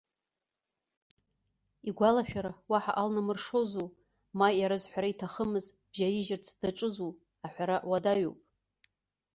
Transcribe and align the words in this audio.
Игәалашәара 1.87 2.51
уаҳа 2.69 2.93
алнамыршозу, 3.01 3.87
ма 4.37 4.47
иара 4.61 4.77
зҳәара 4.81 5.11
иҭахымыз 5.13 5.65
бжьаижьырц 5.89 6.45
даҿызу, 6.61 7.11
аҳәара 7.45 7.77
уадаҩуп. 7.89 8.39